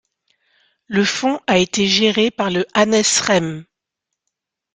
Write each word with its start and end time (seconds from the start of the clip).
Le 0.87 1.05
fonds 1.05 1.39
a 1.45 1.59
été 1.59 1.85
géré 1.85 2.31
par 2.31 2.49
le 2.49 2.65
Hannes 2.73 3.03
Rehm. 3.23 3.65